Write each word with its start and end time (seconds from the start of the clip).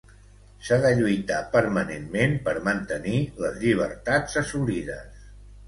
S'ha 0.69 0.79
de 0.85 0.93
lluitar 0.99 1.41
permanentment 1.57 2.33
per 2.49 2.55
mantenir 2.71 3.21
les 3.45 3.63
llibertats 3.67 4.43
assolides 4.45 5.25